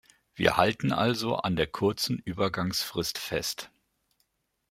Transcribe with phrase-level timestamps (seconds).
[0.33, 3.69] Wir halten also an der kurzen Übergangsfrist fest.